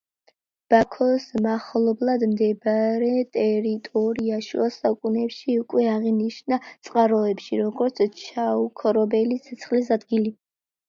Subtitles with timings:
[0.73, 10.35] ბაქოს მახლობლად მდებარე ტერიტორია შუა საუკუნეებში უკვე აღინიშნა წყაროებში, როგორც ჩაუქრობელი ცეცხლის ადგილი.